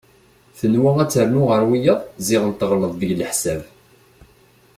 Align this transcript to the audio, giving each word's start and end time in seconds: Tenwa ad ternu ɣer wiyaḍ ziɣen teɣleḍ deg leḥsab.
Tenwa 0.57 0.91
ad 1.01 1.09
ternu 1.13 1.41
ɣer 1.49 1.61
wiyaḍ 1.69 1.99
ziɣen 2.25 2.53
teɣleḍ 2.53 2.93
deg 2.99 3.11
leḥsab. 3.19 3.61